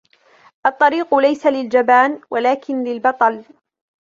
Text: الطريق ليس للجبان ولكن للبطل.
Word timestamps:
الطريق 0.65 1.15
ليس 1.15 1.45
للجبان 1.47 2.21
ولكن 2.31 2.83
للبطل. 2.83 3.45